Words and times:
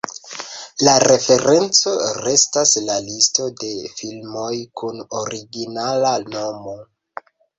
La 0.85 0.93
referenco 1.03 1.91
restas 2.27 2.71
la 2.87 2.95
Listo 3.09 3.45
de 3.61 3.69
Filmoj 3.99 4.57
kun 4.81 5.05
originala 5.21 6.17
nomo. 6.33 6.77